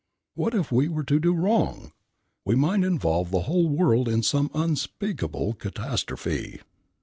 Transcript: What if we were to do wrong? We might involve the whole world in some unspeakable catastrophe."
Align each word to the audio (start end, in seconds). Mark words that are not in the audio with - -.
What 0.33 0.55
if 0.55 0.71
we 0.71 0.87
were 0.87 1.03
to 1.03 1.19
do 1.19 1.31
wrong? 1.31 1.91
We 2.43 2.55
might 2.55 2.83
involve 2.83 3.29
the 3.29 3.41
whole 3.41 3.69
world 3.69 4.09
in 4.09 4.23
some 4.23 4.49
unspeakable 4.55 5.53
catastrophe." 5.53 6.61